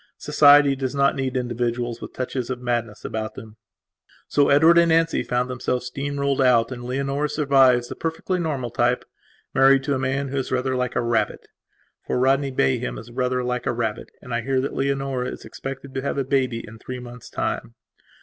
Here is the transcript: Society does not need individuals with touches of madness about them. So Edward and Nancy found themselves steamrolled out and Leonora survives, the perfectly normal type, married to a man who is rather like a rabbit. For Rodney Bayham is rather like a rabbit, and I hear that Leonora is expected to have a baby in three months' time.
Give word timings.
Society 0.17 0.75
does 0.75 0.95
not 0.95 1.15
need 1.15 1.37
individuals 1.37 2.01
with 2.01 2.11
touches 2.13 2.49
of 2.49 2.59
madness 2.59 3.05
about 3.05 3.35
them. 3.35 3.57
So 4.27 4.49
Edward 4.49 4.79
and 4.79 4.89
Nancy 4.89 5.21
found 5.21 5.47
themselves 5.47 5.85
steamrolled 5.91 6.43
out 6.43 6.71
and 6.71 6.83
Leonora 6.83 7.29
survives, 7.29 7.87
the 7.87 7.95
perfectly 7.95 8.39
normal 8.39 8.71
type, 8.71 9.05
married 9.53 9.83
to 9.83 9.93
a 9.93 9.99
man 9.99 10.29
who 10.29 10.37
is 10.37 10.51
rather 10.51 10.75
like 10.75 10.95
a 10.95 11.01
rabbit. 11.03 11.47
For 12.07 12.17
Rodney 12.17 12.49
Bayham 12.49 12.97
is 12.97 13.11
rather 13.11 13.43
like 13.43 13.67
a 13.67 13.73
rabbit, 13.73 14.09
and 14.23 14.33
I 14.33 14.41
hear 14.41 14.59
that 14.61 14.73
Leonora 14.73 15.27
is 15.27 15.45
expected 15.45 15.93
to 15.93 16.01
have 16.01 16.17
a 16.17 16.23
baby 16.23 16.65
in 16.67 16.79
three 16.79 16.97
months' 16.99 17.29
time. 17.29 17.75